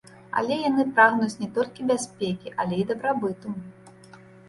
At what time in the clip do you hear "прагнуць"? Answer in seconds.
0.95-1.37